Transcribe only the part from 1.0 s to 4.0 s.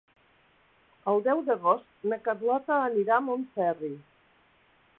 El deu d'agost na Carlota anirà a Montferri.